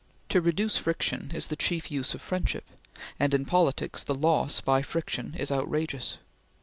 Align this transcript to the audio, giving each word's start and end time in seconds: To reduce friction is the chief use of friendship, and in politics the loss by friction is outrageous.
To 0.29 0.41
reduce 0.41 0.77
friction 0.77 1.29
is 1.31 1.45
the 1.45 1.55
chief 1.55 1.91
use 1.91 2.15
of 2.15 2.23
friendship, 2.23 2.65
and 3.19 3.35
in 3.35 3.45
politics 3.45 4.03
the 4.03 4.15
loss 4.15 4.59
by 4.59 4.81
friction 4.81 5.35
is 5.37 5.51
outrageous. 5.51 6.17